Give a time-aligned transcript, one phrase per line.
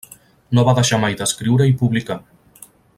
[0.57, 2.19] No va deixar mai d'escriure i publicar.